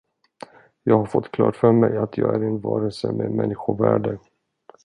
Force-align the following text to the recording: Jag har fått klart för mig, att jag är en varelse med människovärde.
Jag 0.83 0.97
har 0.97 1.05
fått 1.05 1.31
klart 1.31 1.55
för 1.55 1.71
mig, 1.71 1.97
att 1.97 2.17
jag 2.17 2.35
är 2.35 2.39
en 2.47 2.59
varelse 2.61 3.11
med 3.11 3.31
människovärde. 3.31 4.17